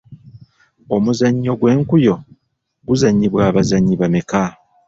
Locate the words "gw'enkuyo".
1.59-2.15